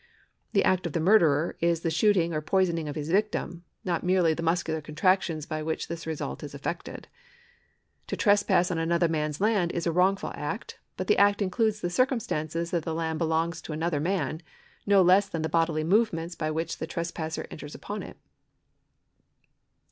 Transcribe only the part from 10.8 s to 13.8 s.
but the act includes the circumstance that the land belongs to